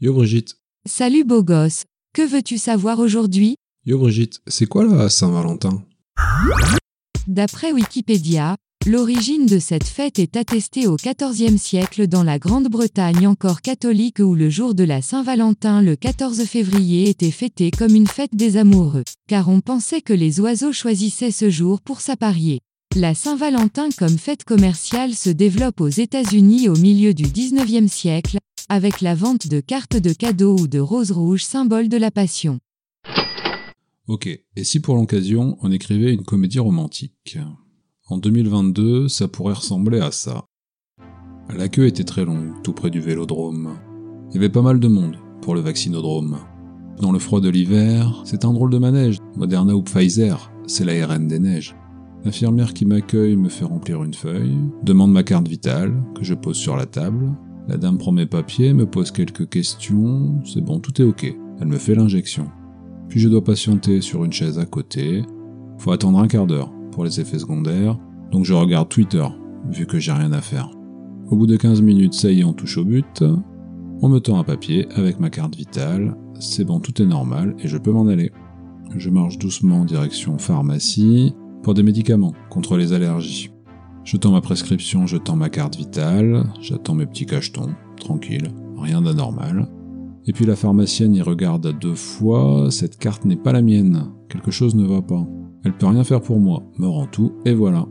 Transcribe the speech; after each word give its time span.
Yo 0.00 0.12
Brigitte. 0.12 0.56
Salut 0.86 1.24
beau 1.24 1.42
gosse, 1.42 1.84
que 2.12 2.22
veux-tu 2.22 2.58
savoir 2.58 2.98
aujourd'hui? 2.98 3.56
Yo 3.86 3.98
Brigitte, 3.98 4.40
c'est 4.46 4.66
quoi 4.66 4.84
la 4.84 5.08
Saint-Valentin? 5.08 5.82
D'après 7.26 7.72
Wikipédia, 7.72 8.56
l'origine 8.86 9.46
de 9.46 9.58
cette 9.58 9.84
fête 9.86 10.18
est 10.18 10.36
attestée 10.36 10.86
au 10.86 10.96
XIVe 10.96 11.56
siècle 11.56 12.06
dans 12.06 12.22
la 12.22 12.38
Grande-Bretagne 12.38 13.26
encore 13.26 13.62
catholique 13.62 14.18
où 14.18 14.34
le 14.34 14.50
jour 14.50 14.74
de 14.74 14.84
la 14.84 15.00
Saint-Valentin 15.00 15.80
le 15.80 15.96
14 15.96 16.44
février 16.44 17.08
était 17.08 17.30
fêté 17.30 17.70
comme 17.70 17.94
une 17.94 18.06
fête 18.06 18.34
des 18.34 18.56
amoureux, 18.56 19.04
car 19.26 19.48
on 19.48 19.60
pensait 19.60 20.02
que 20.02 20.12
les 20.12 20.40
oiseaux 20.40 20.72
choisissaient 20.72 21.30
ce 21.30 21.48
jour 21.48 21.80
pour 21.80 22.00
s'apparier. 22.00 22.60
La 22.96 23.14
Saint-Valentin 23.14 23.88
comme 23.98 24.18
fête 24.18 24.44
commerciale 24.44 25.14
se 25.14 25.30
développe 25.30 25.80
aux 25.80 25.88
États-Unis 25.88 26.68
au 26.68 26.76
milieu 26.76 27.12
du 27.12 27.24
XIXe 27.24 27.90
siècle, 27.90 28.38
avec 28.68 29.00
la 29.00 29.14
vente 29.14 29.48
de 29.48 29.60
cartes 29.60 29.96
de 29.96 30.12
cadeaux 30.12 30.56
ou 30.58 30.66
de 30.66 30.78
roses 30.78 31.12
rouges 31.12 31.44
symbole 31.44 31.88
de 31.88 31.96
la 31.96 32.10
passion. 32.10 32.58
Ok, 34.06 34.26
et 34.26 34.64
si 34.64 34.80
pour 34.80 34.96
l'occasion 34.96 35.56
on 35.62 35.72
écrivait 35.72 36.12
une 36.12 36.24
comédie 36.24 36.58
romantique? 36.58 37.38
En 38.08 38.18
2022, 38.18 39.08
ça 39.08 39.28
pourrait 39.28 39.54
ressembler 39.54 40.00
à 40.00 40.10
ça. 40.10 40.44
La 41.56 41.68
queue 41.68 41.86
était 41.86 42.04
très 42.04 42.24
longue, 42.24 42.52
tout 42.62 42.72
près 42.72 42.90
du 42.90 43.00
vélodrome. 43.00 43.78
Il 44.30 44.34
y 44.34 44.38
avait 44.38 44.48
pas 44.48 44.62
mal 44.62 44.80
de 44.80 44.88
monde 44.88 45.16
pour 45.40 45.54
le 45.54 45.60
vaccinodrome. 45.60 46.38
Dans 47.00 47.12
le 47.12 47.18
froid 47.18 47.40
de 47.40 47.48
l'hiver, 47.48 48.22
c'est 48.24 48.44
un 48.44 48.52
drôle 48.52 48.70
de 48.70 48.78
manège. 48.78 49.18
Moderna 49.36 49.74
ou 49.74 49.82
Pfizer, 49.82 50.50
c'est 50.66 50.84
la 50.84 51.06
RN 51.06 51.26
des 51.26 51.38
neiges. 51.38 51.74
L'infirmière 52.24 52.72
qui 52.72 52.86
m'accueille 52.86 53.36
me 53.36 53.48
fait 53.48 53.64
remplir 53.64 54.02
une 54.02 54.14
feuille, 54.14 54.56
demande 54.82 55.12
ma 55.12 55.22
carte 55.22 55.48
vitale, 55.48 56.02
que 56.14 56.24
je 56.24 56.34
pose 56.34 56.56
sur 56.56 56.76
la 56.76 56.86
table. 56.86 57.32
La 57.66 57.78
dame 57.78 57.98
prend 57.98 58.12
mes 58.12 58.26
papiers, 58.26 58.74
me 58.74 58.86
pose 58.86 59.10
quelques 59.10 59.48
questions, 59.48 60.42
c'est 60.44 60.60
bon, 60.60 60.80
tout 60.80 61.00
est 61.00 61.04
ok. 61.04 61.34
Elle 61.60 61.68
me 61.68 61.78
fait 61.78 61.94
l'injection. 61.94 62.46
Puis 63.08 63.20
je 63.20 63.28
dois 63.28 63.42
patienter 63.42 64.00
sur 64.00 64.24
une 64.24 64.32
chaise 64.32 64.58
à 64.58 64.66
côté. 64.66 65.22
Faut 65.78 65.92
attendre 65.92 66.18
un 66.18 66.28
quart 66.28 66.46
d'heure 66.46 66.72
pour 66.92 67.04
les 67.04 67.20
effets 67.20 67.38
secondaires, 67.38 67.98
donc 68.30 68.44
je 68.44 68.52
regarde 68.52 68.88
Twitter, 68.88 69.24
vu 69.70 69.86
que 69.86 69.98
j'ai 69.98 70.12
rien 70.12 70.32
à 70.32 70.40
faire. 70.40 70.70
Au 71.30 71.36
bout 71.36 71.46
de 71.46 71.56
15 71.56 71.80
minutes, 71.80 72.14
ça 72.14 72.30
y 72.30 72.40
est, 72.40 72.44
on 72.44 72.52
touche 72.52 72.76
au 72.76 72.84
but. 72.84 73.24
On 74.02 74.08
me 74.08 74.18
tend 74.18 74.38
un 74.38 74.44
papier 74.44 74.86
avec 74.94 75.18
ma 75.18 75.30
carte 75.30 75.56
vitale. 75.56 76.16
C'est 76.38 76.64
bon, 76.64 76.80
tout 76.80 77.00
est 77.00 77.06
normal 77.06 77.56
et 77.58 77.68
je 77.68 77.78
peux 77.78 77.92
m'en 77.92 78.06
aller. 78.08 78.30
Je 78.96 79.08
marche 79.08 79.38
doucement 79.38 79.80
en 79.80 79.84
direction 79.84 80.36
pharmacie 80.36 81.32
pour 81.62 81.72
des 81.72 81.82
médicaments 81.82 82.34
contre 82.50 82.76
les 82.76 82.92
allergies. 82.92 83.53
Je 84.04 84.18
tends 84.18 84.32
ma 84.32 84.42
prescription, 84.42 85.06
je 85.06 85.16
tends 85.16 85.34
ma 85.34 85.48
carte 85.48 85.76
vitale, 85.76 86.44
j'attends 86.60 86.94
mes 86.94 87.06
petits 87.06 87.24
cachetons, 87.24 87.70
tranquille, 87.96 88.52
rien 88.76 89.00
d'anormal. 89.00 89.66
Et 90.26 90.32
puis 90.32 90.44
la 90.44 90.56
pharmacienne 90.56 91.14
y 91.14 91.22
regarde 91.22 91.64
à 91.64 91.72
deux 91.72 91.94
fois, 91.94 92.70
cette 92.70 92.98
carte 92.98 93.24
n'est 93.24 93.36
pas 93.36 93.52
la 93.52 93.62
mienne, 93.62 94.10
quelque 94.28 94.50
chose 94.50 94.74
ne 94.74 94.86
va 94.86 95.00
pas. 95.00 95.26
Elle 95.64 95.76
peut 95.76 95.86
rien 95.86 96.04
faire 96.04 96.20
pour 96.20 96.38
moi, 96.38 96.62
me 96.78 96.86
rend 96.86 97.06
tout, 97.06 97.32
et 97.46 97.54
voilà. 97.54 97.86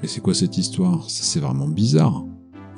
Mais 0.00 0.06
c'est 0.06 0.20
quoi 0.20 0.32
cette 0.32 0.58
histoire? 0.58 1.04
C'est 1.10 1.40
vraiment 1.40 1.66
bizarre. 1.66 2.24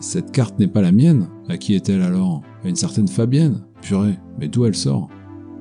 Cette 0.00 0.33
carte 0.33 0.59
n'est 0.59 0.67
pas 0.67 0.81
la 0.81 0.92
mienne 0.92 1.28
À 1.50 1.59
qui 1.59 1.75
est-elle 1.75 2.00
alors? 2.00 2.41
À 2.65 2.69
une 2.69 2.77
certaine 2.77 3.09
Fabienne? 3.09 3.62
Purée, 3.83 4.19
mais 4.39 4.48
d'où 4.48 4.65
elle 4.65 4.75
sort? 4.75 5.11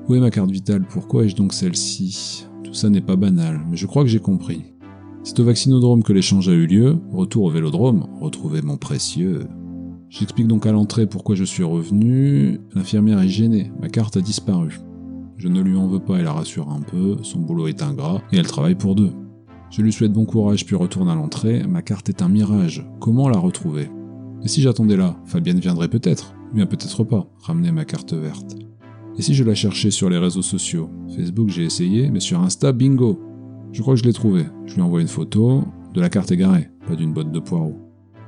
Où 0.07 0.15
est 0.15 0.21
ma 0.21 0.31
carte 0.31 0.51
vitale? 0.51 0.85
Pourquoi 0.87 1.25
ai-je 1.25 1.35
donc 1.35 1.51
celle-ci? 1.51 2.47
Tout 2.63 2.73
ça 2.73 2.89
n'est 2.89 3.01
pas 3.01 3.17
banal, 3.17 3.59
mais 3.69 3.75
je 3.75 3.87
crois 3.87 4.03
que 4.03 4.09
j'ai 4.09 4.19
compris. 4.19 4.63
C'est 5.23 5.39
au 5.39 5.43
vaccinodrome 5.43 6.01
que 6.01 6.13
l'échange 6.13 6.47
a 6.47 6.53
eu 6.53 6.65
lieu, 6.65 6.97
retour 7.11 7.43
au 7.43 7.49
vélodrome, 7.49 8.07
retrouver 8.21 8.61
mon 8.61 8.77
précieux. 8.77 9.47
J'explique 10.09 10.47
donc 10.47 10.65
à 10.65 10.71
l'entrée 10.71 11.07
pourquoi 11.07 11.35
je 11.35 11.43
suis 11.43 11.63
revenu. 11.63 12.61
L'infirmière 12.73 13.19
est 13.19 13.27
gênée, 13.27 13.71
ma 13.81 13.89
carte 13.89 14.17
a 14.17 14.21
disparu. 14.21 14.79
Je 15.35 15.47
ne 15.47 15.61
lui 15.61 15.75
en 15.75 15.87
veux 15.87 15.99
pas, 15.99 16.17
elle 16.17 16.23
la 16.23 16.33
rassure 16.33 16.69
un 16.69 16.81
peu, 16.81 17.17
son 17.21 17.39
boulot 17.39 17.67
est 17.67 17.83
ingrat, 17.83 18.21
et 18.31 18.37
elle 18.37 18.47
travaille 18.47 18.75
pour 18.75 18.95
deux. 18.95 19.11
Je 19.69 19.81
lui 19.81 19.91
souhaite 19.91 20.13
bon 20.13 20.25
courage 20.25 20.65
puis 20.65 20.75
retourne 20.75 21.09
à 21.09 21.15
l'entrée, 21.15 21.63
ma 21.67 21.81
carte 21.81 22.09
est 22.09 22.21
un 22.21 22.29
mirage, 22.29 22.87
comment 22.99 23.29
la 23.29 23.37
retrouver? 23.37 23.89
Et 24.43 24.47
si 24.47 24.61
j'attendais 24.61 24.97
là, 24.97 25.17
Fabienne 25.25 25.59
viendrait 25.59 25.89
peut-être, 25.89 26.33
bien 26.53 26.65
peut-être 26.65 27.03
pas, 27.03 27.27
ramener 27.41 27.71
ma 27.71 27.85
carte 27.85 28.13
verte. 28.13 28.55
Et 29.17 29.21
si 29.21 29.33
je 29.33 29.43
la 29.43 29.53
cherchais 29.53 29.91
sur 29.91 30.09
les 30.09 30.17
réseaux 30.17 30.41
sociaux? 30.41 30.89
Facebook 31.15 31.49
j'ai 31.49 31.65
essayé, 31.65 32.09
mais 32.09 32.21
sur 32.21 32.39
Insta, 32.39 32.71
bingo 32.71 33.19
Je 33.71 33.81
crois 33.81 33.93
que 33.93 33.99
je 33.99 34.05
l'ai 34.05 34.13
trouvé, 34.13 34.45
je 34.65 34.75
lui 34.75 34.81
envoie 34.81 35.01
une 35.01 35.07
photo, 35.07 35.63
de 35.93 36.01
la 36.01 36.09
carte 36.09 36.31
égarée, 36.31 36.69
pas 36.87 36.95
d'une 36.95 37.13
botte 37.13 37.31
de 37.31 37.39
poireaux. 37.39 37.77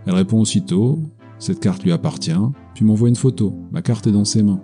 Elle 0.06 0.14
répond 0.14 0.40
aussitôt, 0.40 1.00
cette 1.40 1.60
carte 1.60 1.84
lui 1.84 1.92
appartient, 1.92 2.32
puis 2.76 2.86
m'envoie 2.86 3.10
une 3.10 3.16
photo. 3.16 3.54
Ma 3.72 3.82
carte 3.82 4.08
est 4.08 4.12
dans 4.12 4.26
ses 4.26 4.44
mains. 4.44 4.62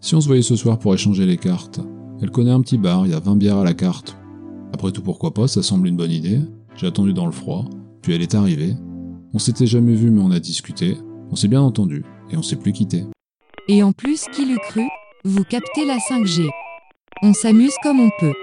Si 0.00 0.14
on 0.14 0.20
se 0.20 0.26
voyait 0.26 0.42
ce 0.42 0.56
soir 0.56 0.78
pour 0.78 0.94
échanger 0.94 1.26
les 1.26 1.36
cartes, 1.36 1.80
elle 2.20 2.30
connaît 2.30 2.50
un 2.50 2.60
petit 2.60 2.78
bar, 2.78 3.06
il 3.06 3.12
y 3.12 3.14
a 3.14 3.20
20 3.20 3.36
bières 3.36 3.58
à 3.58 3.64
la 3.64 3.74
carte. 3.74 4.16
Après 4.72 4.92
tout, 4.92 5.02
pourquoi 5.02 5.34
pas, 5.34 5.48
ça 5.48 5.62
semble 5.62 5.88
une 5.88 5.96
bonne 5.96 6.10
idée. 6.10 6.40
J'ai 6.76 6.86
attendu 6.86 7.12
dans 7.12 7.26
le 7.26 7.32
froid, 7.32 7.66
puis 8.02 8.14
elle 8.14 8.22
est 8.22 8.34
arrivée. 8.34 8.74
On 9.32 9.38
s'était 9.38 9.66
jamais 9.66 9.94
vu, 9.94 10.10
mais 10.10 10.22
on 10.22 10.30
a 10.30 10.40
discuté. 10.40 10.96
On 11.30 11.36
s'est 11.36 11.48
bien 11.48 11.62
entendu, 11.62 12.04
et 12.30 12.36
on 12.36 12.42
s'est 12.42 12.56
plus 12.56 12.72
quitté. 12.72 13.04
Et 13.68 13.82
en 13.82 13.92
plus, 13.92 14.26
qui 14.32 14.46
l'eût 14.46 14.58
cru? 14.68 14.82
Vous 15.24 15.44
captez 15.44 15.86
la 15.86 15.96
5G. 15.96 16.48
On 17.22 17.32
s'amuse 17.32 17.74
comme 17.82 18.00
on 18.00 18.10
peut. 18.20 18.34